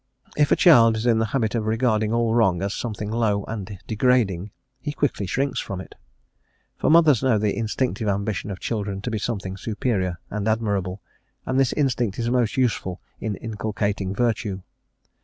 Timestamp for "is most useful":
12.17-12.99